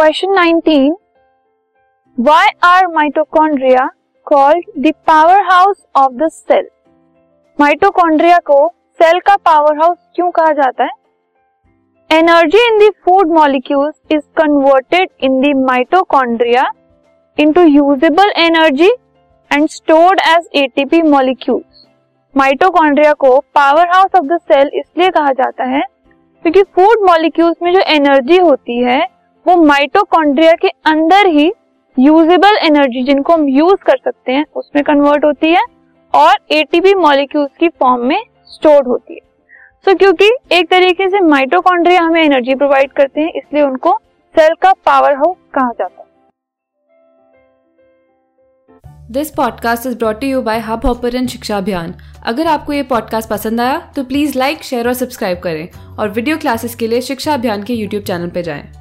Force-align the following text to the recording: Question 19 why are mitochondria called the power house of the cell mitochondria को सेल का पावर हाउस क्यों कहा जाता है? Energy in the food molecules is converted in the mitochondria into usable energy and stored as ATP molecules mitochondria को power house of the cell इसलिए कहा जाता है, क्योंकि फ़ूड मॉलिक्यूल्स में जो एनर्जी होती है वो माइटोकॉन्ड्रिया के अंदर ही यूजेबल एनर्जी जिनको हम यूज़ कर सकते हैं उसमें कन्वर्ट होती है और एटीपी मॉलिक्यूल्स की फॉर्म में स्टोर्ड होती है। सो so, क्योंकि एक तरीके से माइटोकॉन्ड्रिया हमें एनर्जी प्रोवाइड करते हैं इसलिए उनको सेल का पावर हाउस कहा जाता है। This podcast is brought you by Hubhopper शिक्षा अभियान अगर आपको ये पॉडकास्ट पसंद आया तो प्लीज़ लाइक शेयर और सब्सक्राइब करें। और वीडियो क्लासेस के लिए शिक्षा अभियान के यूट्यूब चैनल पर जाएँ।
Question 0.00 0.34
19 0.34 0.92
why 2.18 2.46
are 2.64 2.86
mitochondria 2.92 3.84
called 4.26 4.64
the 4.84 4.92
power 5.06 5.40
house 5.50 5.76
of 5.96 6.12
the 6.12 6.28
cell 6.28 6.68
mitochondria 7.58 8.38
को 8.46 8.56
सेल 9.00 9.18
का 9.26 9.34
पावर 9.48 9.76
हाउस 9.78 9.98
क्यों 10.14 10.30
कहा 10.30 10.52
जाता 10.52 10.84
है? 10.84 10.90
Energy 12.10 12.64
in 12.68 12.78
the 12.78 12.90
food 13.04 13.32
molecules 13.32 13.94
is 14.12 14.22
converted 14.36 15.10
in 15.22 15.40
the 15.40 15.54
mitochondria 15.66 16.64
into 17.38 17.64
usable 17.66 18.32
energy 18.46 18.90
and 19.50 19.68
stored 19.68 20.20
as 20.28 20.48
ATP 20.64 21.02
molecules 21.10 21.86
mitochondria 22.34 23.12
को 23.20 23.38
power 23.54 23.94
house 23.94 24.16
of 24.16 24.26
the 24.26 24.40
cell 24.42 24.70
इसलिए 24.74 25.10
कहा 25.10 25.32
जाता 25.34 25.70
है, 25.76 25.84
क्योंकि 26.44 26.62
फ़ूड 26.64 27.08
मॉलिक्यूल्स 27.10 27.56
में 27.62 27.72
जो 27.74 27.80
एनर्जी 27.94 28.40
होती 28.40 28.82
है 28.82 29.00
वो 29.46 29.54
माइटोकॉन्ड्रिया 29.56 30.52
के 30.52 30.68
अंदर 30.86 31.26
ही 31.26 31.52
यूजेबल 31.96 32.56
एनर्जी 32.56 33.02
जिनको 33.04 33.32
हम 33.32 33.48
यूज़ 33.48 33.84
कर 33.86 33.96
सकते 33.96 34.32
हैं 34.32 34.44
उसमें 34.56 34.82
कन्वर्ट 34.84 35.24
होती 35.24 35.50
है 35.50 35.62
और 36.14 36.36
एटीपी 36.50 36.94
मॉलिक्यूल्स 36.94 37.50
की 37.60 37.68
फॉर्म 37.68 38.06
में 38.06 38.22
स्टोर्ड 38.46 38.88
होती 38.88 39.14
है। 39.14 39.20
सो 39.84 39.90
so, 39.90 39.98
क्योंकि 39.98 40.30
एक 40.52 40.70
तरीके 40.70 41.08
से 41.08 41.20
माइटोकॉन्ड्रिया 41.20 42.02
हमें 42.02 42.22
एनर्जी 42.22 42.54
प्रोवाइड 42.54 42.92
करते 42.92 43.20
हैं 43.20 43.32
इसलिए 43.36 43.62
उनको 43.62 43.94
सेल 44.34 44.54
का 44.62 44.72
पावर 44.72 45.14
हाउस 45.14 45.36
कहा 45.54 45.70
जाता 45.70 46.02
है। 46.02 46.08
This 49.12 49.30
podcast 49.30 49.86
is 49.86 49.96
brought 49.98 50.24
you 50.24 50.42
by 50.42 50.58
Hubhopper 50.86 51.26
शिक्षा 51.26 51.56
अभियान 51.58 51.94
अगर 52.26 52.46
आपको 52.46 52.72
ये 52.72 52.82
पॉडकास्ट 52.82 53.30
पसंद 53.30 53.60
आया 53.60 53.78
तो 53.96 54.04
प्लीज़ 54.04 54.38
लाइक 54.38 54.62
शेयर 54.62 54.88
और 54.88 54.94
सब्सक्राइब 54.94 55.38
करें। 55.38 55.96
और 55.98 56.08
वीडियो 56.08 56.36
क्लासेस 56.36 56.74
के 56.74 56.86
लिए 56.86 57.00
शिक्षा 57.00 57.34
अभियान 57.34 57.62
के 57.62 57.74
यूट्यूब 57.74 58.04
चैनल 58.04 58.30
पर 58.30 58.40
जाएँ। 58.42 58.79